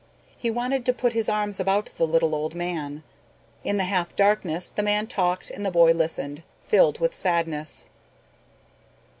[0.35, 3.03] He wanted to put his arms about the little old man.
[3.63, 7.85] In the half darkness the man talked and the boy listened, filled with sadness.